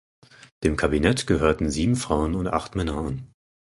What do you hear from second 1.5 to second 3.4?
sieben Frauen und acht Männer an.